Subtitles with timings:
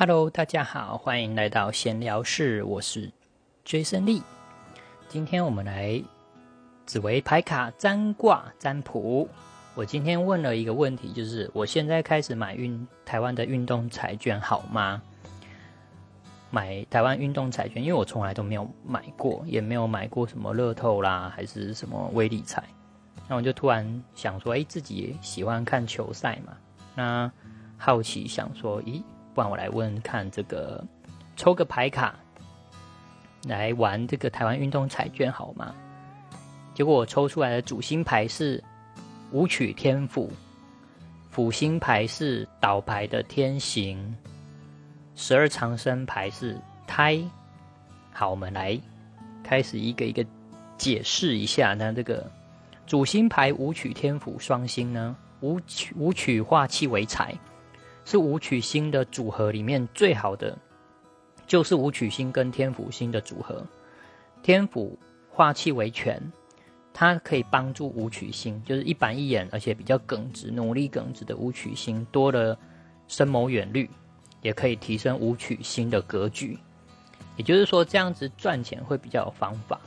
[0.00, 3.10] Hello，大家好，欢迎来到闲聊室，我是
[3.66, 4.22] Jason Lee。
[5.08, 6.00] 今天我们来
[6.86, 9.28] 紫薇牌卡占卦占卜。
[9.74, 15.02] 我今天问了一个问题，就是我现在开始买运台湾的运动彩券好吗？
[16.50, 22.62] 买台湾运动彩券，因为我从来都没有买过，也没有买过什么乐透啦，还是什么微理财。
[23.26, 26.56] 那我就突然想说，哎，自己喜欢看球赛嘛，
[26.94, 27.32] 那
[27.76, 29.02] 好奇想说，咦？
[29.38, 30.84] 不然我来问看这个，
[31.36, 32.12] 抽个牌卡
[33.44, 35.72] 来玩这个台湾运动彩券好吗？
[36.74, 38.60] 结果我抽出来的主星牌是
[39.30, 40.28] 武曲天府，
[41.30, 44.12] 辅星牌是倒牌的天行，
[45.14, 47.22] 十二长生牌是胎。
[48.12, 48.76] 好，我们来
[49.44, 50.26] 开始一个一个
[50.76, 51.74] 解释一下。
[51.74, 52.28] 那这个
[52.88, 55.14] 主星牌武曲天府双星呢？
[55.42, 57.32] 武曲武曲化气为财。
[58.08, 60.56] 是武曲星的组合里面最好的，
[61.46, 63.62] 就是武曲星跟天府星的组合。
[64.42, 66.18] 天府化气为权，
[66.94, 72.58] 它可以帮助武曲星，就是一板一眼，而且比较耿直、努力耿直的武曲星多了
[73.08, 73.90] 深谋远虑，
[74.40, 76.58] 也可以提升武曲星的格局。
[77.36, 79.78] 也就是说，这样子赚钱会比较有方法。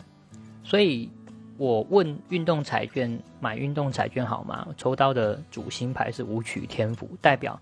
[0.63, 1.09] 所以
[1.57, 4.67] 我问运动彩券买运动彩券好吗？
[4.77, 7.59] 抽到的主星牌是武曲天府，代表。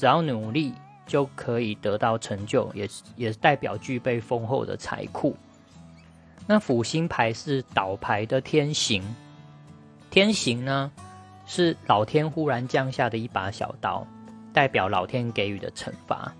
[0.00, 0.72] 只要努力
[1.06, 5.36] 就可以得到成就，也也代表具备丰厚的财库。
[6.46, 9.04] 那辅星牌是倒牌的天行，
[10.10, 10.90] 天行呢
[11.46, 14.06] 是老天忽然降下的一把小刀，
[14.54, 16.32] 代表老天给予的惩罚，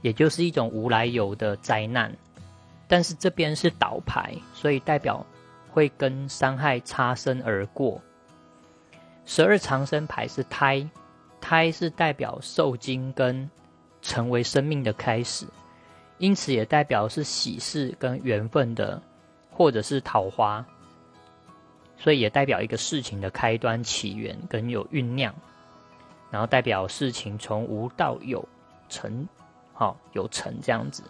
[0.00, 2.12] 也就是一种无来由的灾难。
[2.88, 5.24] 但是这边是倒牌，所以代表
[5.70, 8.00] 会跟伤害擦身而过。
[9.24, 10.84] 十二长生牌是胎。
[11.42, 13.50] 胎是代表受精跟
[14.00, 15.44] 成为生命的开始，
[16.18, 19.02] 因此也代表是喜事跟缘分的，
[19.50, 20.64] 或者是桃花，
[21.98, 25.34] 所以也代表一个事情的开端起源跟有酝酿，
[26.30, 28.48] 然后代表事情从无到有
[28.88, 29.28] 成，
[29.74, 31.02] 好有成这样子。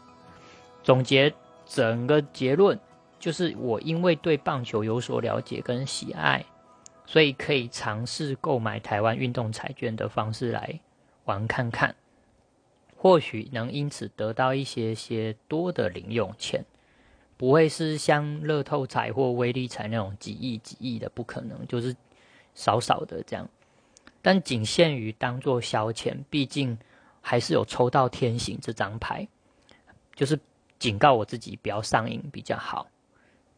[0.82, 1.32] 总结
[1.66, 2.78] 整个结论
[3.20, 6.44] 就是，我因为对棒球有所了解跟喜爱。
[7.04, 10.80] 所以可以尝试购买台湾运动彩券的方式来
[11.24, 11.94] 玩看看，
[12.96, 16.64] 或许能因此得到一些些多的零用钱，
[17.36, 21.94] 不会是像乐透彩或威力彩那种几亿几亿的，不可能，就是
[22.54, 23.46] 少少的这样。
[24.22, 26.78] 但仅限于当做消遣，毕竟
[27.20, 29.28] 还是有抽到天行这张牌，
[30.14, 30.38] 就是
[30.78, 32.86] 警告我自己不要上瘾比较好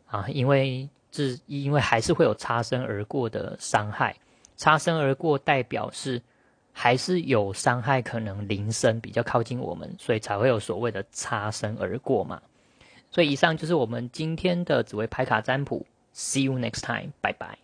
[0.06, 0.88] 啊，因为。
[1.14, 4.16] 是因为还是会有擦身而过的伤害，
[4.56, 6.20] 擦身而过代表是
[6.72, 12.42] 还是有伤害可能铃声比较靠近我们，所以才会有所谓的擦身而过嘛。
[13.10, 17.63] 所以以上就是我们今天的紫薇牌卡占卜，See you next time，拜拜。